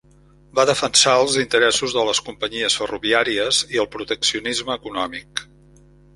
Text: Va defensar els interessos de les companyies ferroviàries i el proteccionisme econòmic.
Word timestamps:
Va 0.59 0.63
defensar 0.69 1.11
els 1.25 1.35
interessos 1.43 1.93
de 1.97 2.05
les 2.07 2.21
companyies 2.31 2.79
ferroviàries 2.81 3.61
i 3.77 3.83
el 3.85 3.91
proteccionisme 3.99 4.77
econòmic. 4.81 5.47